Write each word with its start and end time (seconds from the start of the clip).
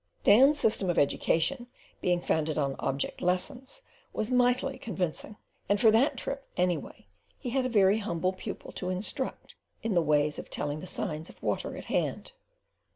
Dan's 0.23 0.59
system 0.59 0.89
of 0.89 0.97
education, 0.97 1.67
being 2.01 2.21
founded 2.21 2.57
on 2.57 2.75
object 2.79 3.21
lessons, 3.21 3.83
was 4.13 4.31
mightily 4.31 4.79
convincing; 4.79 5.37
and 5.69 5.79
for 5.79 5.91
that 5.91 6.17
trip, 6.17 6.43
anyway, 6.57 7.05
he 7.37 7.51
had 7.51 7.67
a 7.67 7.69
very 7.69 7.99
humble 7.99 8.33
pupil 8.33 8.71
to 8.71 8.89
instruct 8.89 9.53
in 9.83 9.93
the 9.93 10.01
"ways 10.01 10.39
of 10.39 10.49
telling 10.49 10.79
the 10.79 10.87
signs 10.87 11.29
of 11.29 11.39
water 11.43 11.77
at 11.77 11.85
hand." 11.85 12.31